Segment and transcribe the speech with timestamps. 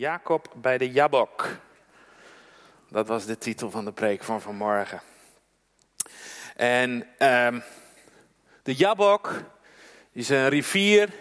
[0.00, 1.48] Jacob bij de Jabok.
[2.88, 5.00] Dat was de titel van de preek van vanmorgen.
[6.56, 7.62] En um,
[8.62, 9.42] de Jabok
[10.12, 11.12] is een rivier.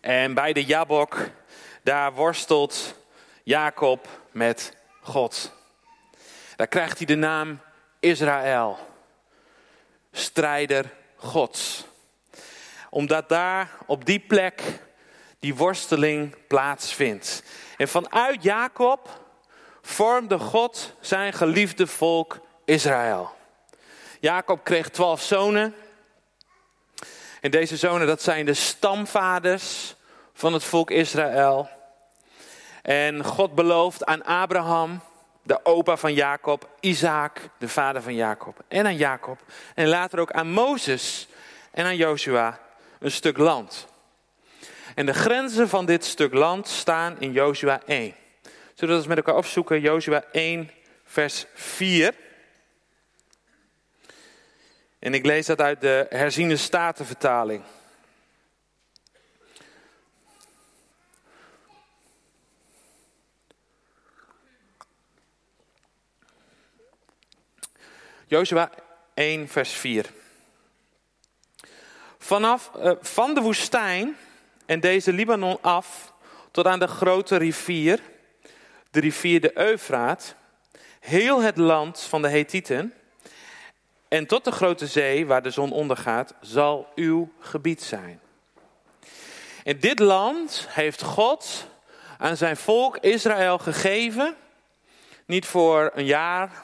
[0.00, 1.30] En bij de Jabok,
[1.82, 2.94] daar worstelt
[3.42, 5.52] Jacob met God.
[6.56, 7.60] Daar krijgt hij de naam
[8.00, 8.78] Israël.
[10.12, 11.86] Strijder Gods.
[12.90, 14.62] Omdat daar op die plek
[15.38, 17.42] die worsteling plaatsvindt.
[17.78, 19.08] En vanuit Jacob
[19.82, 23.30] vormde God zijn geliefde volk Israël.
[24.20, 25.74] Jacob kreeg twaalf zonen.
[27.40, 29.96] En deze zonen, dat zijn de stamvaders
[30.32, 31.68] van het volk Israël.
[32.82, 35.00] En God belooft aan Abraham,
[35.42, 39.38] de opa van Jacob, Isaac, de vader van Jacob, en aan Jacob,
[39.74, 41.28] en later ook aan Mozes
[41.70, 42.58] en aan Joshua
[42.98, 43.88] een stuk land.
[44.98, 48.14] En de grenzen van dit stuk land staan in Jozua 1.
[48.42, 49.80] Zullen we dat eens met elkaar opzoeken?
[49.80, 50.70] Jozua 1,
[51.04, 52.14] vers 4.
[54.98, 57.62] En ik lees dat uit de herziende statenvertaling.
[68.26, 68.70] Jozua
[69.14, 70.06] 1, vers 4.
[72.18, 74.16] Vanaf, uh, van de woestijn
[74.68, 76.12] en deze Libanon af
[76.50, 78.00] tot aan de grote rivier,
[78.90, 80.34] de rivier de Eufraat,
[81.00, 82.94] heel het land van de Hethieten
[84.08, 88.20] en tot de grote zee waar de zon ondergaat, zal uw gebied zijn.
[89.64, 91.66] En dit land heeft God
[92.18, 94.36] aan zijn volk Israël gegeven,
[95.26, 96.62] niet voor een jaar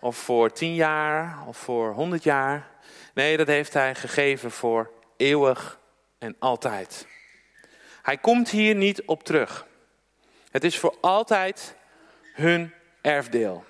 [0.00, 2.68] of voor tien jaar of voor honderd jaar.
[3.14, 5.78] Nee, dat heeft hij gegeven voor eeuwig
[6.18, 7.06] en altijd.
[8.06, 9.66] Hij komt hier niet op terug.
[10.50, 11.74] Het is voor altijd
[12.32, 13.64] hun erfdeel.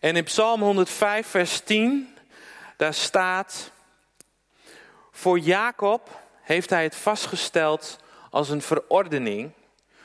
[0.00, 2.14] En in Psalm 105, vers 10,
[2.76, 3.70] daar staat:
[5.10, 7.98] Voor Jacob heeft hij het vastgesteld
[8.30, 9.50] als een verordening,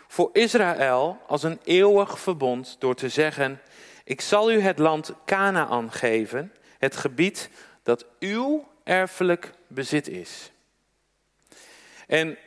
[0.07, 3.61] voor Israël als een eeuwig verbond, door te zeggen:
[4.03, 7.49] Ik zal u het land Canaan geven, het gebied
[7.83, 10.51] dat uw erfelijk bezit is.
[12.07, 12.37] En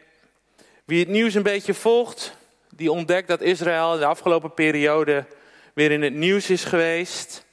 [0.86, 2.36] wie het nieuws een beetje volgt,
[2.70, 5.26] die ontdekt dat Israël de afgelopen periode
[5.74, 7.44] weer in het nieuws is geweest.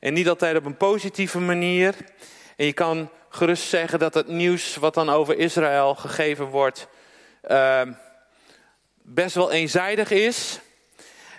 [0.00, 1.94] En niet altijd op een positieve manier.
[2.56, 6.88] En je kan gerust zeggen dat het nieuws wat dan over Israël gegeven wordt,
[7.50, 7.82] uh,
[8.94, 10.60] best wel eenzijdig is.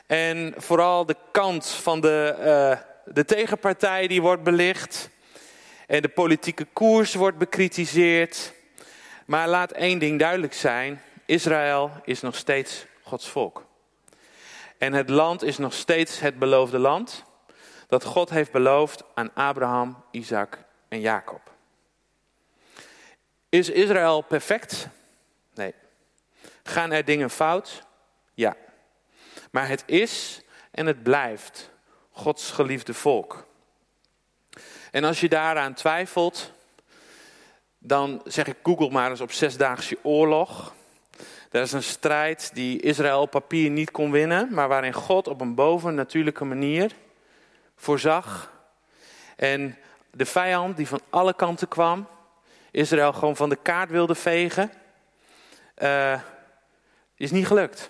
[0.05, 5.09] En vooral de kant van de, uh, de tegenpartij die wordt belicht.
[5.87, 8.53] En de politieke koers wordt bekritiseerd.
[9.25, 11.01] Maar laat één ding duidelijk zijn.
[11.29, 13.65] Israël is nog steeds Gods volk.
[14.77, 17.23] En het land is nog steeds het beloofde land
[17.87, 20.57] dat God heeft beloofd aan Abraham, Isaac
[20.87, 21.41] en Jacob.
[23.49, 24.87] Is Israël perfect?
[25.53, 25.73] Nee.
[26.63, 27.83] Gaan er dingen fout?
[28.33, 28.55] Ja.
[29.51, 30.41] Maar het is
[30.71, 31.71] en het blijft
[32.11, 33.47] Gods geliefde volk.
[34.91, 36.51] En als je daaraan twijfelt,
[37.77, 40.77] dan zeg ik Google maar eens op zesdaagse oorlog.
[41.49, 45.41] Dat is een strijd die Israël op papier niet kon winnen, maar waarin God op
[45.41, 46.91] een bovennatuurlijke manier
[47.75, 48.51] voorzag.
[49.35, 49.77] En
[50.11, 52.07] de vijand die van alle kanten kwam,
[52.71, 54.71] Israël gewoon van de kaart wilde vegen,
[55.77, 56.19] uh,
[57.15, 57.89] is niet gelukt.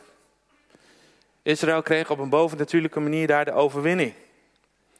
[1.41, 4.13] Israël kreeg op een bovennatuurlijke manier daar de overwinning.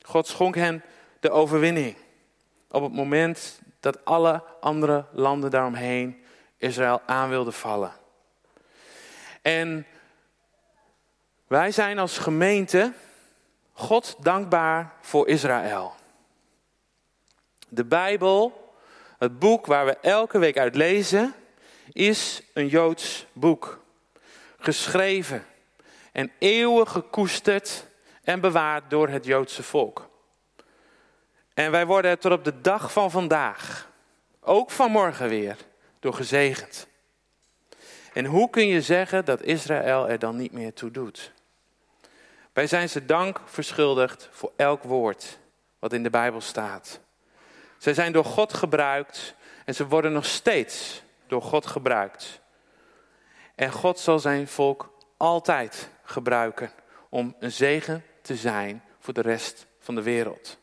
[0.01, 0.83] God schonk hen
[1.19, 1.95] de overwinning.
[2.71, 6.23] Op het moment dat alle andere landen daaromheen
[6.57, 7.98] Israël aan wilden vallen.
[9.49, 9.85] En
[11.47, 12.93] wij zijn als gemeente
[13.73, 15.93] God dankbaar voor Israël.
[17.69, 18.73] De Bijbel,
[19.17, 21.33] het boek waar we elke week uit lezen,
[21.91, 23.83] is een Joods boek.
[24.59, 25.45] Geschreven
[26.11, 27.85] en eeuwen gekoesterd
[28.23, 30.09] en bewaard door het Joodse volk.
[31.53, 33.89] En wij worden er tot op de dag van vandaag,
[34.39, 35.57] ook vanmorgen weer,
[35.99, 36.88] door gezegend.
[38.19, 41.31] En hoe kun je zeggen dat Israël er dan niet meer toe doet?
[42.53, 45.39] Wij zijn ze dank verschuldigd voor elk woord
[45.79, 46.99] wat in de Bijbel staat.
[47.77, 49.35] Zij zijn door God gebruikt
[49.65, 52.41] en ze worden nog steeds door God gebruikt.
[53.55, 56.71] En God zal zijn volk altijd gebruiken
[57.09, 60.57] om een zegen te zijn voor de rest van de wereld.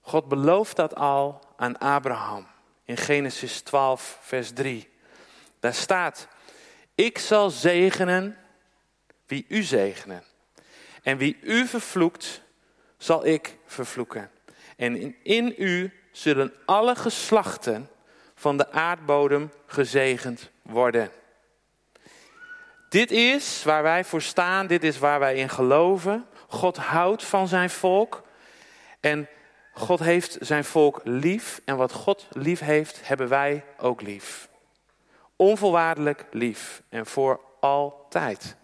[0.00, 2.46] God belooft dat al aan Abraham
[2.84, 4.90] in Genesis 12, vers 3.
[5.60, 6.28] Daar staat:
[7.00, 8.36] Ik zal zegenen
[9.26, 10.24] wie u zegenen.
[11.02, 12.42] En wie u vervloekt,
[12.98, 14.30] zal ik vervloeken.
[14.76, 17.88] En in, u zullen alle geslachten
[18.34, 21.10] van de aardbodem gezegend worden.
[22.88, 26.26] Dit is waar wij voor staan, dit is waar wij in geloven.
[26.48, 28.22] God houdt van zijn volk
[29.00, 29.28] en
[29.72, 34.49] God heeft zijn volk lief en wat God lief heeft, hebben wij ook lief.
[35.40, 38.56] Onvoorwaardelijk lief en voor altijd.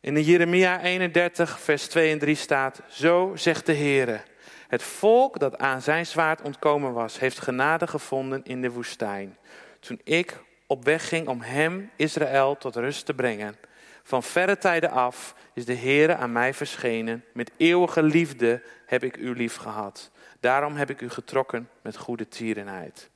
[0.00, 4.24] In Jeremia 31, vers 2 en 3 staat: Zo zegt de Heer:
[4.68, 9.36] Het volk dat aan zijn zwaard ontkomen was, heeft genade gevonden in de woestijn.
[9.80, 13.56] Toen ik op weg ging om hem, Israël, tot rust te brengen.
[14.02, 17.24] Van verre tijden af is de Heere aan mij verschenen.
[17.32, 20.10] Met eeuwige liefde heb ik u lief gehad.
[20.40, 23.10] Daarom heb ik u getrokken met goede tierenheid.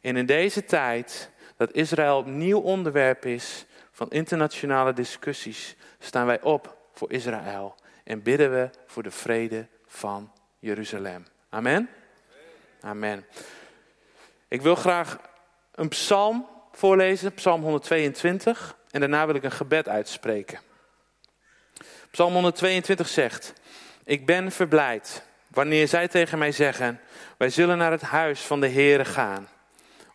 [0.00, 6.76] En in deze tijd dat Israël opnieuw onderwerp is van internationale discussies, staan wij op
[6.92, 7.74] voor Israël
[8.04, 11.26] en bidden we voor de vrede van Jeruzalem.
[11.48, 11.88] Amen.
[12.80, 13.26] Amen.
[14.48, 15.18] Ik wil graag
[15.74, 20.60] een psalm voorlezen, psalm 122, en daarna wil ik een gebed uitspreken.
[22.10, 23.52] Psalm 122 zegt,
[24.04, 27.00] ik ben verblijd wanneer zij tegen mij zeggen,
[27.36, 29.48] wij zullen naar het huis van de Heere gaan.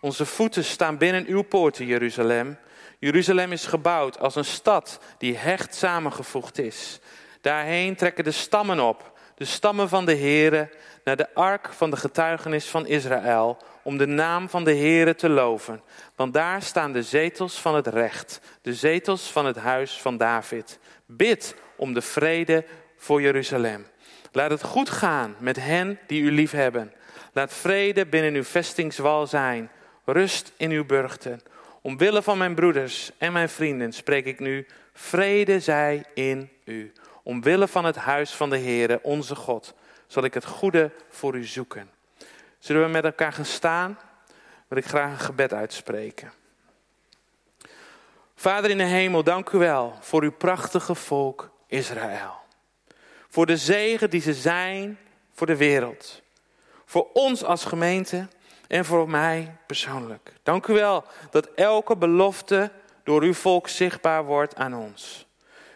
[0.06, 2.57] Onze voeten staan binnen uw poorten, Jeruzalem.
[3.00, 7.00] Jeruzalem is gebouwd als een stad die hecht samengevoegd is.
[7.42, 10.69] Daarheen trekken de stammen op, de stammen van de Heere,
[11.04, 15.30] naar de ark van de getuigenis van Israël, om de naam van de Heere te
[15.30, 15.81] loven.
[16.16, 20.80] Want daar staan de zetels van het recht, de zetels van het huis van David.
[21.06, 22.66] Bid om de vrede
[22.98, 23.86] voor Jeruzalem.
[24.31, 26.94] Laat het goed gaan met hen die u lief hebben.
[27.34, 29.69] Laat vrede binnen uw vestingswal zijn,
[30.06, 31.42] rust in uw burchten.
[31.81, 36.92] Omwille van mijn broeders en mijn vrienden spreek ik nu, vrede zij in u.
[37.24, 39.74] Omwille van het huis van de Heere, onze God,
[40.07, 41.90] zal ik het goede voor u zoeken.
[42.60, 44.00] Zullen we met elkaar gaan staan?
[44.68, 46.31] Wil ik graag een gebed uitspreken.
[48.36, 52.34] Vader in de hemel, dank u wel voor uw prachtige volk Israël.
[53.30, 54.98] Voor de zegen die ze zijn
[55.34, 56.22] voor de wereld.
[56.86, 58.28] Voor ons als gemeente
[58.68, 60.34] en voor mij persoonlijk.
[60.44, 62.72] Dank u wel dat elke belofte
[63.04, 65.28] door uw volk zichtbaar wordt aan ons.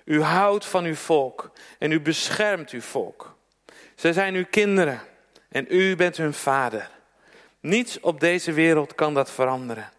[0.06, 3.36] U houdt van uw volk en u beschermt uw volk.
[3.96, 5.00] Zij zijn uw kinderen
[5.50, 6.90] en u bent hun vader.
[7.60, 9.90] Niets op deze wereld kan dat veranderen.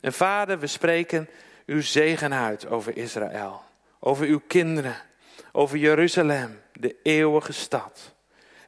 [0.00, 1.28] En vader, we spreken
[1.66, 3.62] uw zegen uit over Israël,
[3.98, 4.96] over uw kinderen,
[5.52, 8.14] over Jeruzalem, de eeuwige stad.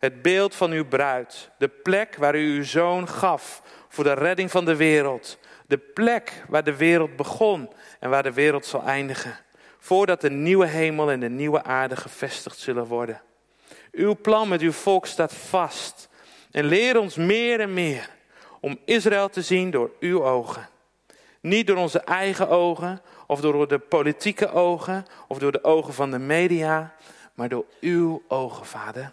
[0.00, 4.50] Het beeld van uw bruid, de plek waar u uw zoon gaf voor de redding
[4.50, 5.38] van de wereld.
[5.66, 9.38] De plek waar de wereld begon en waar de wereld zal eindigen.
[9.78, 13.20] Voordat de nieuwe hemel en de nieuwe aarde gevestigd zullen worden.
[13.92, 16.08] Uw plan met uw volk staat vast.
[16.50, 18.10] En leer ons meer en meer
[18.60, 20.68] om Israël te zien door uw ogen.
[21.40, 26.10] Niet door onze eigen ogen, of door de politieke ogen, of door de ogen van
[26.10, 26.94] de media,
[27.34, 29.12] maar door uw ogen, Vader.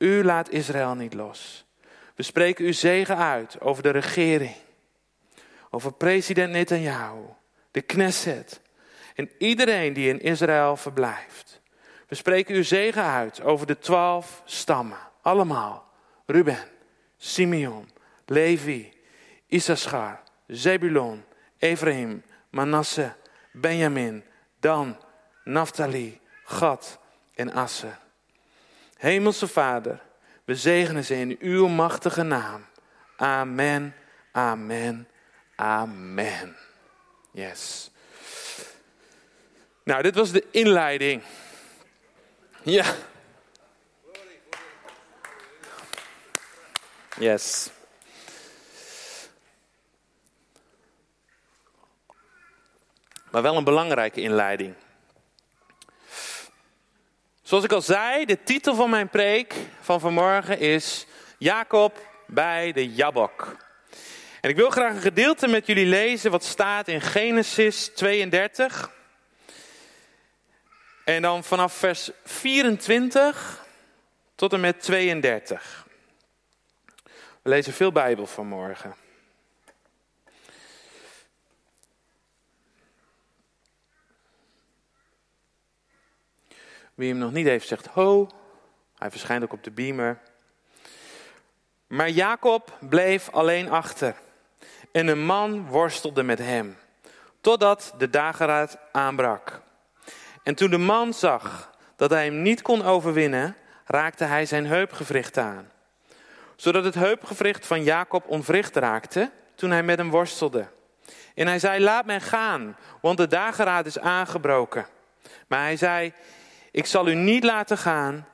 [0.00, 1.64] U laat Israël niet los.
[2.14, 4.54] We spreken uw zegen uit over de regering,
[5.70, 7.24] over president Netanyahu,
[7.70, 8.60] de Knesset
[9.14, 11.60] en iedereen die in Israël verblijft.
[12.08, 15.88] We spreken uw zegen uit over de twaalf stammen, allemaal.
[16.26, 16.68] Ruben,
[17.16, 17.90] Simeon,
[18.26, 18.92] Levi,
[19.46, 21.24] Issachar, Zebulon,
[21.58, 23.12] Ephraim, Manasse,
[23.52, 24.24] Benjamin,
[24.60, 24.96] Dan,
[25.44, 26.98] Naphtali, Gad
[27.34, 27.92] en Asse.
[29.00, 30.00] Hemelse Vader,
[30.44, 32.66] we zegenen ze in uw machtige naam.
[33.16, 33.94] Amen,
[34.32, 35.08] amen,
[35.54, 36.56] amen.
[37.30, 37.90] Yes.
[39.82, 41.22] Nou, dit was de inleiding.
[42.62, 42.94] Ja.
[47.18, 47.70] Yes.
[53.30, 54.74] Maar wel een belangrijke inleiding.
[57.50, 61.06] Zoals ik al zei, de titel van mijn preek van vanmorgen is
[61.38, 63.56] Jacob bij de Jabok.
[64.40, 68.90] En ik wil graag een gedeelte met jullie lezen wat staat in Genesis 32.
[71.04, 73.64] En dan vanaf vers 24
[74.34, 75.86] tot en met 32.
[77.42, 78.94] We lezen veel Bijbel vanmorgen.
[87.00, 88.28] Wie hem nog niet heeft, zegt ho.
[88.98, 90.18] Hij verschijnt ook op de beamer.
[91.86, 94.14] Maar Jacob bleef alleen achter.
[94.92, 96.78] En een man worstelde met hem.
[97.40, 99.60] totdat de dageraad aanbrak.
[100.42, 105.38] En toen de man zag dat hij hem niet kon overwinnen, raakte hij zijn heupgewricht
[105.38, 105.70] aan.
[106.56, 110.66] Zodat het heupgewricht van Jacob onwricht raakte toen hij met hem worstelde.
[111.34, 114.86] En hij zei, laat mij gaan, want de dageraad is aangebroken.
[115.46, 116.12] Maar hij zei,
[116.70, 118.26] ik zal u niet laten gaan,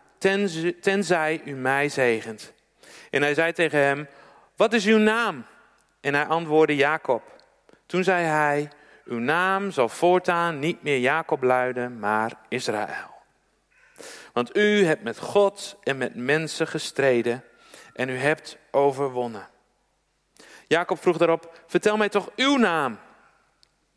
[0.80, 2.52] tenzij u mij zegent.
[3.10, 4.08] En hij zei tegen hem,
[4.56, 5.44] wat is uw naam?
[6.00, 7.22] En hij antwoordde Jacob.
[7.86, 8.68] Toen zei hij,
[9.04, 13.14] uw naam zal voortaan niet meer Jacob luiden, maar Israël.
[14.32, 17.44] Want u hebt met God en met mensen gestreden
[17.94, 19.48] en u hebt overwonnen.
[20.66, 22.98] Jacob vroeg daarop, vertel mij toch uw naam.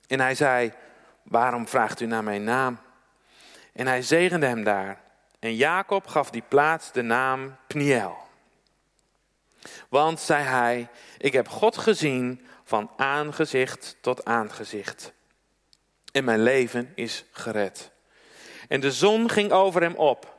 [0.08, 0.74] En hij zei,
[1.24, 2.80] waarom vraagt u naar mijn naam?
[3.80, 5.02] En hij zegende hem daar.
[5.40, 8.18] En Jacob gaf die plaats de naam Pniel.
[9.90, 15.14] Want, zei hij, ik heb God gezien van aangezicht tot aangezicht.
[16.12, 17.92] En mijn leven is gered.
[18.68, 20.38] En de zon ging over hem op.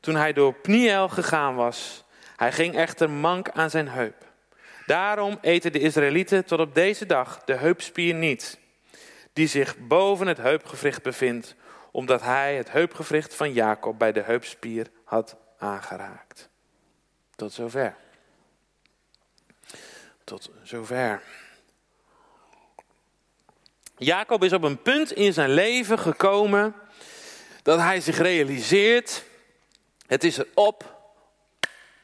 [0.00, 2.04] Toen hij door Pniel gegaan was,
[2.36, 4.24] hij ging echter mank aan zijn heup.
[4.86, 8.58] Daarom eten de Israëlieten tot op deze dag de heupspier niet,
[9.32, 11.54] die zich boven het heupgewricht bevindt,
[11.90, 16.48] omdat hij het heupgewricht van Jacob bij de heupspier had aangeraakt.
[17.36, 17.96] Tot zover.
[20.24, 21.22] Tot zover.
[23.96, 26.74] Jacob is op een punt in zijn leven gekomen
[27.62, 29.24] dat hij zich realiseert:
[30.06, 30.98] het is erop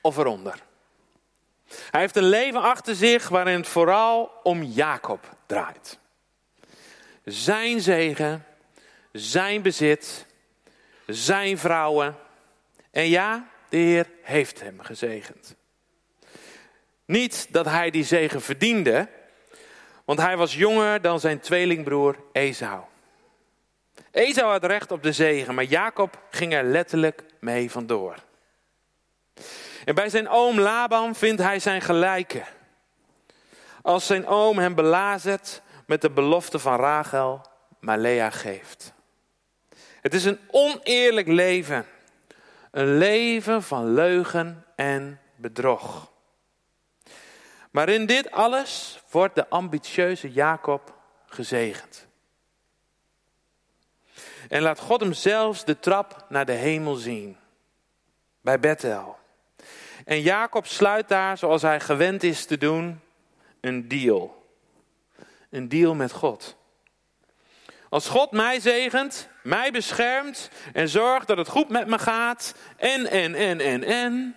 [0.01, 0.65] of eronder.
[1.91, 5.99] Hij heeft een leven achter zich waarin het vooral om Jacob draait.
[7.25, 8.46] Zijn zegen,
[9.19, 10.27] zijn bezit,
[11.07, 12.17] zijn vrouwen.
[12.91, 15.57] En ja, de Heer heeft hem gezegend.
[17.05, 19.09] Niet dat hij die zegen verdiende,
[20.05, 22.81] want hij was jonger dan zijn tweelingbroer Esau.
[24.11, 28.15] Esau had recht op de zegen, maar Jacob ging er letterlijk mee vandoor.
[29.85, 32.43] En bij zijn oom Laban vindt hij zijn gelijke.
[33.83, 37.41] Als zijn oom hem belazert met de belofte van Rachel,
[37.81, 38.95] maar Lea geeft.
[40.07, 41.87] Het is een oneerlijk leven.
[42.71, 46.13] Een leven van leugen en bedrog.
[47.71, 50.95] Maar in dit alles wordt de ambitieuze Jacob
[51.27, 52.07] gezegend.
[54.49, 57.37] En laat God hem zelfs de trap naar de hemel zien.
[58.41, 59.19] Bij Bethel.
[60.05, 63.01] En Jacob sluit daar, zoals hij gewend is te doen,
[63.61, 64.47] een deal.
[65.51, 66.57] Een deal met God.
[67.89, 73.07] Als God mij zegent, mij beschermt en zorgt dat het goed met me gaat, en,
[73.11, 74.37] en, en, en, en,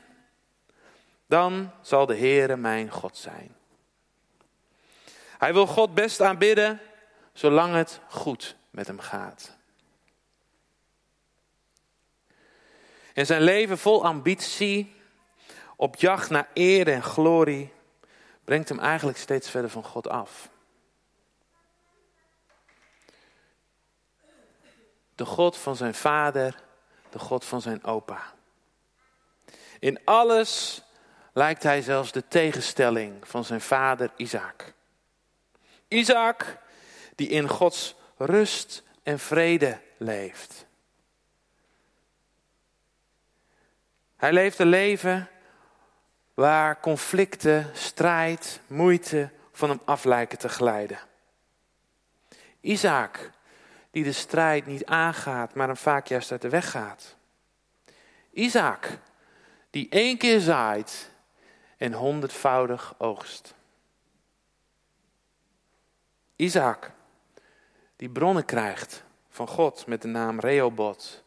[1.27, 3.55] dan zal de Heere mijn God zijn.
[5.37, 6.79] Hij wil God best aanbidden,
[7.33, 9.57] zolang het goed met hem gaat.
[13.13, 14.95] En zijn leven vol ambitie,
[15.75, 17.73] op jacht naar eer en glorie,
[18.43, 20.49] brengt hem eigenlijk steeds verder van God af.
[25.19, 26.55] De God van zijn vader,
[27.09, 28.33] de God van zijn opa.
[29.79, 30.81] In alles
[31.33, 34.73] lijkt hij zelfs de tegenstelling van zijn vader Isaac.
[35.87, 36.57] Isaac
[37.15, 40.65] die in Gods rust en vrede leeft.
[44.15, 45.29] Hij leeft een leven
[46.33, 50.99] waar conflicten, strijd, moeite van hem af lijken te glijden.
[52.61, 53.31] Isaac,
[53.91, 57.15] die de strijd niet aangaat, maar hem vaak juist uit de weg gaat.
[58.31, 58.99] Isaac,
[59.69, 61.11] die één keer zaait
[61.77, 63.53] en honderdvoudig oogst.
[66.35, 66.91] Isaac,
[67.95, 71.23] die bronnen krijgt van God met de naam Rehoboth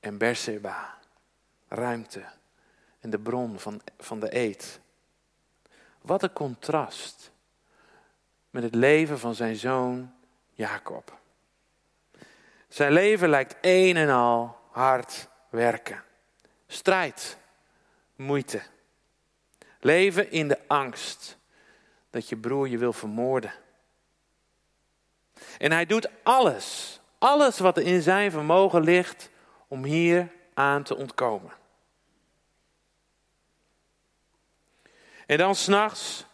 [0.00, 0.98] en Berseba,
[1.68, 2.24] ruimte
[3.00, 4.80] en de bron van, van de eed.
[6.00, 7.30] Wat een contrast
[8.50, 10.12] met het leven van zijn zoon
[10.52, 11.18] Jacob.
[12.70, 16.04] Zijn leven lijkt een en al hard werken.
[16.66, 17.36] Strijd,
[18.16, 18.62] moeite.
[19.80, 21.38] Leven in de angst
[22.10, 23.52] dat je broer je wil vermoorden.
[25.58, 29.30] En hij doet alles, alles wat er in zijn vermogen ligt
[29.68, 31.52] om hier aan te ontkomen.
[35.26, 36.24] En dan s'nachts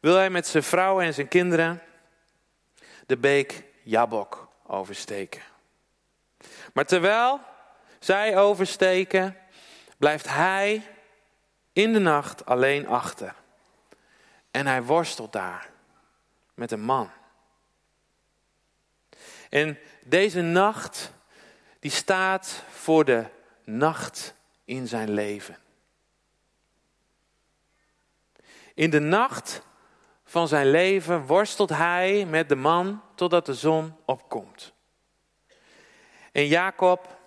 [0.00, 1.82] wil hij met zijn vrouw en zijn kinderen
[3.06, 5.53] de beek Jabok oversteken.
[6.74, 7.40] Maar terwijl
[7.98, 9.36] zij oversteken,
[9.96, 10.82] blijft hij
[11.72, 13.34] in de nacht alleen achter.
[14.50, 15.70] En hij worstelt daar
[16.54, 17.10] met een man.
[19.50, 21.12] En deze nacht,
[21.78, 23.24] die staat voor de
[23.64, 25.58] nacht in zijn leven.
[28.74, 29.62] In de nacht
[30.24, 34.73] van zijn leven worstelt hij met de man totdat de zon opkomt.
[36.34, 37.18] En Jacob,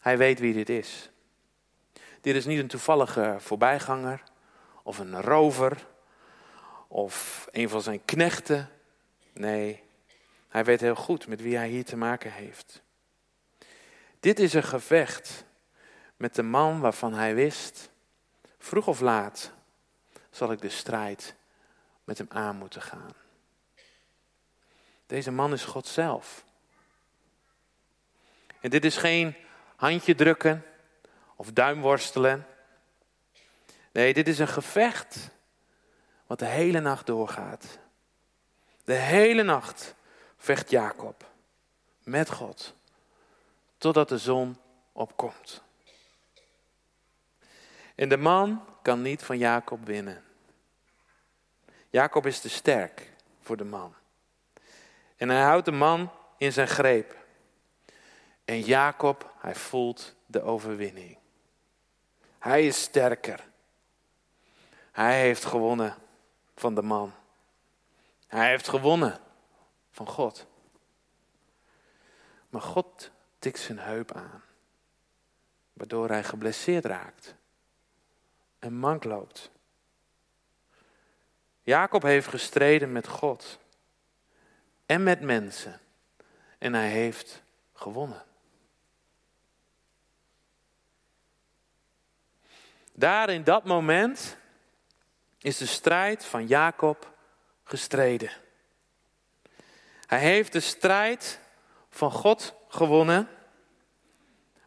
[0.00, 1.10] hij weet wie dit is.
[2.20, 4.22] Dit is niet een toevallige voorbijganger
[4.82, 5.86] of een rover
[6.88, 8.70] of een van zijn knechten.
[9.32, 9.82] Nee,
[10.48, 12.82] hij weet heel goed met wie hij hier te maken heeft.
[14.20, 15.44] Dit is een gevecht
[16.16, 17.90] met de man waarvan hij wist,
[18.58, 19.52] vroeg of laat
[20.30, 21.34] zal ik de strijd
[22.04, 23.12] met hem aan moeten gaan.
[25.06, 26.48] Deze man is God zelf.
[28.60, 29.36] En dit is geen
[29.76, 30.64] handje drukken
[31.36, 32.46] of duimworstelen.
[33.92, 35.30] Nee, dit is een gevecht
[36.26, 37.78] wat de hele nacht doorgaat.
[38.84, 39.94] De hele nacht
[40.36, 41.30] vecht Jacob
[42.02, 42.74] met God
[43.78, 44.56] totdat de zon
[44.92, 45.62] opkomt.
[47.94, 50.24] En de man kan niet van Jacob winnen.
[51.90, 53.94] Jacob is te sterk voor de man.
[55.16, 57.19] En hij houdt de man in zijn greep.
[58.50, 61.18] En Jacob, hij voelt de overwinning.
[62.38, 63.48] Hij is sterker.
[64.92, 65.94] Hij heeft gewonnen
[66.56, 67.12] van de man.
[68.26, 69.20] Hij heeft gewonnen
[69.90, 70.46] van God.
[72.48, 74.42] Maar God tikt zijn heup aan,
[75.72, 77.34] waardoor hij geblesseerd raakt
[78.58, 79.50] en mank loopt.
[81.62, 83.58] Jacob heeft gestreden met God
[84.86, 85.80] en met mensen
[86.58, 87.42] en hij heeft
[87.72, 88.28] gewonnen.
[93.00, 94.36] Daar in dat moment
[95.38, 97.12] is de strijd van Jacob
[97.64, 98.30] gestreden.
[100.06, 101.40] Hij heeft de strijd
[101.88, 103.28] van God gewonnen,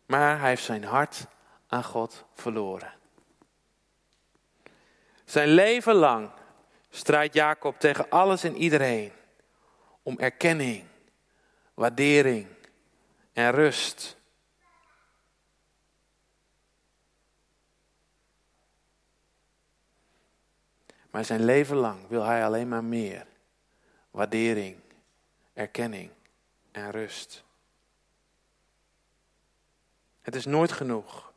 [0.06, 1.25] maar hij heeft zijn hart
[1.67, 2.93] aan God verloren.
[5.26, 6.32] Zijn leven lang
[6.89, 9.12] strijdt Jacob tegen alles en iedereen
[10.04, 10.86] om erkenning,
[11.74, 12.48] waardering
[13.34, 14.17] en rust.
[21.13, 23.26] Maar zijn leven lang wil hij alleen maar meer
[24.12, 24.80] waardering,
[25.54, 26.12] erkenning
[26.71, 27.43] en rust.
[30.21, 31.32] Het is nooit genoeg.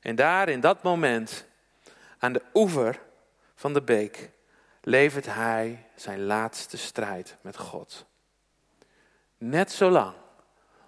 [0.00, 1.46] En daar in dat moment,
[2.18, 3.00] aan de oever
[3.54, 4.30] van de beek,
[4.80, 8.06] levert hij zijn laatste strijd met God.
[9.38, 10.14] Net zo lang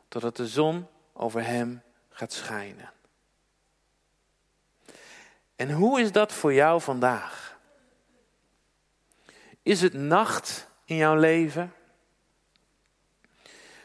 [0.09, 2.93] totdat de zon over hem gaat schijnen.
[5.57, 7.42] En hoe is dat voor jou vandaag?
[9.63, 11.75] Is het nacht in jouw leven?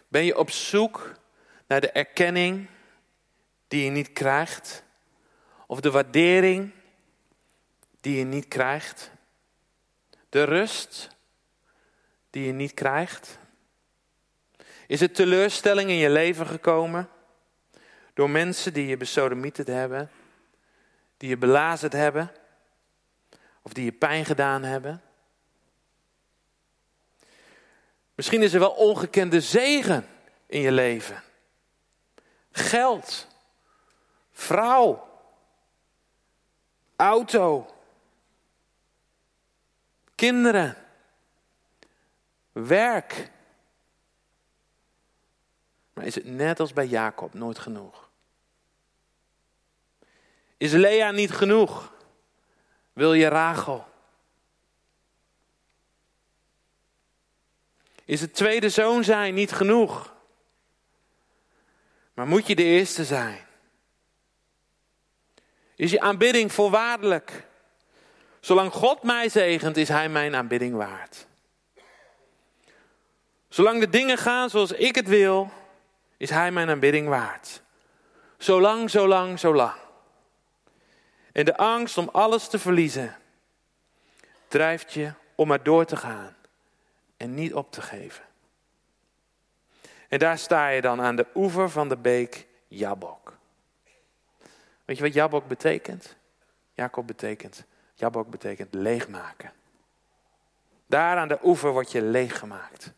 [0.07, 1.13] Ben je op zoek
[1.67, 2.67] naar de erkenning
[3.67, 4.83] die je niet krijgt?
[5.67, 6.71] Of de waardering
[8.01, 9.11] die je niet krijgt?
[10.29, 11.09] De rust
[12.29, 13.37] die je niet krijgt?
[14.87, 17.09] Is het teleurstelling in je leven gekomen
[18.13, 20.11] door mensen die je besodemieterd hebben,
[21.17, 22.31] die je belazerd hebben
[23.61, 25.01] of die je pijn gedaan hebben?
[28.17, 30.07] Misschien is er wel ongekende zegen
[30.45, 31.23] in je leven.
[32.51, 33.27] Geld,
[34.31, 35.07] vrouw,
[36.95, 37.75] auto,
[40.15, 40.77] kinderen,
[42.51, 43.31] werk.
[45.93, 48.09] Maar is het net als bij Jacob nooit genoeg?
[50.57, 51.93] Is Lea niet genoeg?
[52.93, 53.87] Wil je Rachel?
[58.07, 60.13] Is het tweede zoon zijn niet genoeg?
[62.13, 63.45] Maar moet je de eerste zijn?
[65.75, 67.47] Is je aanbidding voorwaardelijk?
[68.39, 71.27] Zolang God mij zegent, is Hij mijn aanbidding waard.
[73.49, 75.51] Zolang de dingen gaan zoals ik het wil,
[76.17, 77.61] is Hij mijn aanbidding waard.
[78.37, 79.79] Zolang, zolang, zolang.
[81.31, 83.17] En de angst om alles te verliezen
[84.47, 86.37] drijft je om maar door te gaan
[87.17, 88.25] en niet op te geven.
[90.07, 93.37] En daar sta je dan aan de oever van de beek Jabok.
[94.85, 96.15] Weet je wat Jabok betekent?
[96.73, 99.51] Jacob betekent, Jabok betekent leegmaken.
[100.85, 102.93] Daar aan de oever word je leeggemaakt.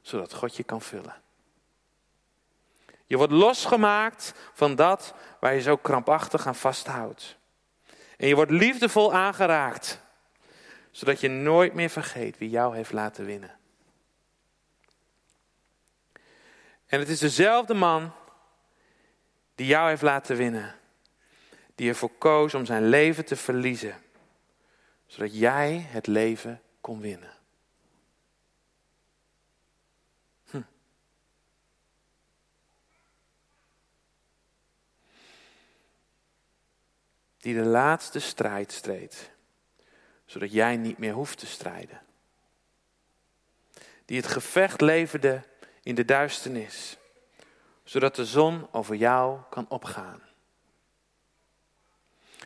[0.00, 1.14] Zodat God je kan vullen.
[3.06, 7.36] Je wordt losgemaakt van dat waar je zo krampachtig aan vasthoudt.
[8.16, 10.00] En je wordt liefdevol aangeraakt
[10.94, 13.58] zodat je nooit meer vergeet wie jou heeft laten winnen.
[16.86, 18.12] En het is dezelfde man
[19.54, 20.74] die jou heeft laten winnen.
[21.74, 24.02] Die ervoor koos om zijn leven te verliezen.
[25.06, 27.32] Zodat jij het leven kon winnen.
[30.50, 30.62] Hm.
[37.38, 39.32] Die de laatste strijd streed.
[40.24, 42.02] Zodat jij niet meer hoeft te strijden.
[44.04, 45.42] Die het gevecht leverde
[45.82, 46.96] in de duisternis
[47.84, 50.22] zodat de zon over jou kan opgaan.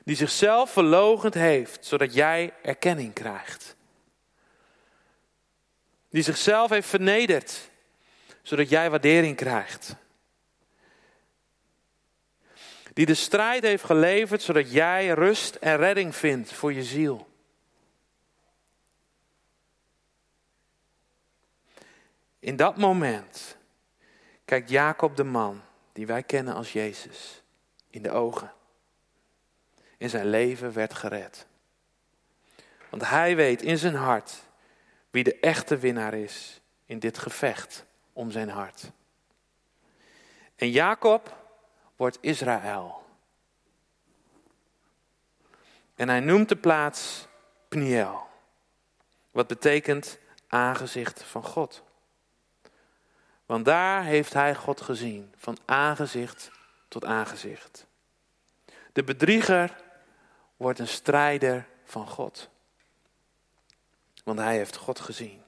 [0.05, 3.77] Die zichzelf verlogend heeft, zodat jij erkenning krijgt.
[6.11, 7.71] Die zichzelf heeft vernederd,
[8.43, 9.95] zodat jij waardering krijgt.
[12.93, 17.28] Die de strijd heeft geleverd, zodat jij rust en redding vindt voor je ziel.
[22.49, 23.57] In dat moment
[24.45, 27.43] kijkt Jacob de man, die wij kennen als Jezus,
[27.91, 28.53] in de ogen.
[29.99, 31.47] En zijn leven werd gered.
[32.91, 34.43] Want hij weet in zijn hart
[35.11, 38.91] wie de echte winnaar is in dit gevecht om zijn hart.
[40.57, 41.37] En Jacob
[41.97, 43.05] wordt Israël.
[45.95, 47.27] En hij noemt de plaats
[47.69, 48.27] Pniel,
[49.31, 51.87] wat betekent aangezicht van God.
[53.49, 56.51] Want daar heeft hij God gezien, van aangezicht
[56.89, 57.87] tot aangezicht.
[58.93, 59.77] De bedrieger
[60.57, 62.49] wordt een strijder van God.
[64.25, 65.43] Want hij heeft God gezien.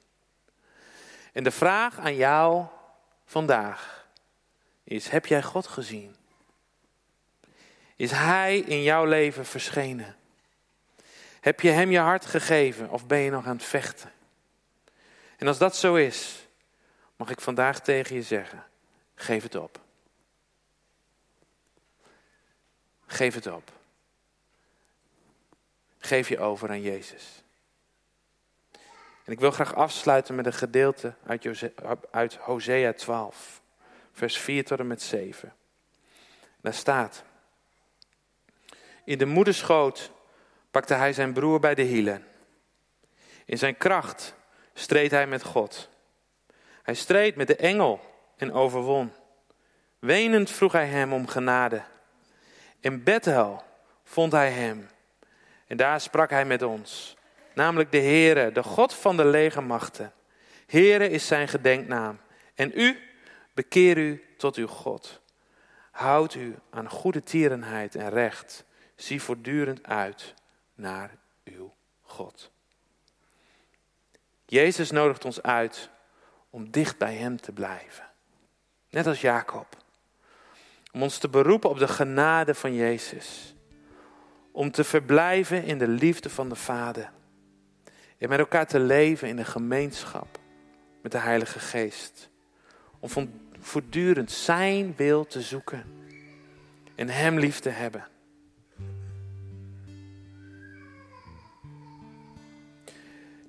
[1.32, 2.66] En de vraag aan jou
[3.24, 4.06] vandaag
[4.84, 6.16] is: heb jij God gezien?
[7.96, 10.16] Is Hij in jouw leven verschenen?
[11.40, 14.12] Heb je Hem je hart gegeven of ben je nog aan het vechten?
[15.36, 16.39] En als dat zo is,
[17.20, 18.64] mag ik vandaag tegen je zeggen:
[19.14, 19.80] geef het op.
[23.06, 23.72] Geef het op.
[25.98, 27.42] Geef je over aan Jezus.
[29.24, 31.72] En ik wil graag afsluiten met een gedeelte uit,
[32.10, 33.62] uit Hosea 12,
[34.12, 35.54] vers 4 tot en met 7.
[36.60, 37.24] Daar staat:
[39.04, 40.12] In de moederschoot
[40.70, 42.26] pakte hij zijn broer bij de hielen.
[43.44, 44.34] In zijn kracht
[44.74, 45.89] streed hij met God.
[46.90, 48.00] Hij streed met de engel
[48.36, 49.12] en overwon.
[49.98, 51.82] Wenend vroeg hij hem om genade.
[52.80, 53.62] In Bethel
[54.04, 54.88] vond hij hem.
[55.66, 57.16] En daar sprak hij met ons.
[57.54, 60.12] Namelijk de Heere, de God van de legermachten.
[60.66, 62.20] Heere is zijn gedenknaam.
[62.54, 62.98] En u,
[63.54, 65.20] bekeer u tot uw God.
[65.90, 68.64] Houd u aan goede tierenheid en recht.
[68.96, 70.34] Zie voortdurend uit
[70.74, 71.10] naar
[71.44, 72.50] uw God.
[74.46, 75.90] Jezus nodigt ons uit
[76.50, 78.04] om dicht bij Hem te blijven.
[78.90, 79.76] Net als Jacob.
[80.92, 83.54] Om ons te beroepen op de genade van Jezus.
[84.52, 87.12] Om te verblijven in de liefde van de Vader.
[88.18, 90.38] En met elkaar te leven in de gemeenschap
[91.02, 92.30] met de Heilige Geest.
[92.98, 93.10] Om
[93.58, 95.84] voortdurend Zijn wil te zoeken.
[96.94, 98.06] En Hem lief te hebben.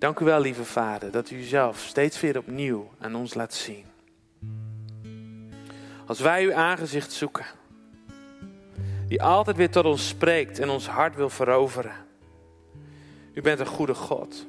[0.01, 3.85] Dank u wel, lieve Vader, dat u zelf steeds weer opnieuw aan ons laat zien.
[6.05, 7.45] Als wij uw aangezicht zoeken,
[9.07, 11.95] die altijd weer tot ons spreekt en ons hart wil veroveren.
[13.33, 14.45] U bent een goede God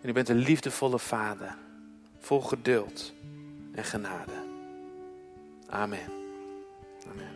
[0.00, 1.56] en u bent een liefdevolle Vader,
[2.18, 3.12] vol geduld
[3.74, 4.32] en genade.
[5.68, 6.12] Amen.
[7.10, 7.31] Amen.